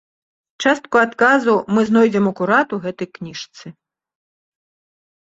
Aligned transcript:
Частку 0.67 0.95
адказаў 1.07 1.59
мы 1.77 1.83
знойдзем 1.89 2.25
акурат 2.31 2.67
у 2.77 2.79
гэтай 2.85 3.07
кніжцы. 3.19 3.73